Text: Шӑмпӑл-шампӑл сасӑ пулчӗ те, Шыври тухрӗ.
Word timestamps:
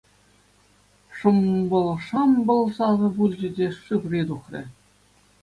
Шӑмпӑл-шампӑл 1.17 2.63
сасӑ 2.75 3.09
пулчӗ 3.15 3.49
те, 3.55 3.67
Шыври 3.83 4.21
тухрӗ. 4.27 4.61